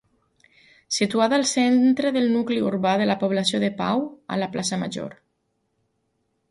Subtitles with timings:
[0.95, 4.03] Situada al centre del nucli urbà de la població de Pau,
[4.37, 5.17] a la plaça Major.